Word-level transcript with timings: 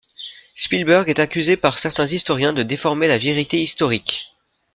Spielberg 0.55 1.09
est 1.11 1.19
accusé 1.19 1.57
par 1.57 1.77
certains 1.77 2.07
historiens 2.07 2.53
de 2.53 2.63
déformer 2.63 3.07
la 3.07 3.19
vérité 3.19 3.61
historique. 3.61 4.33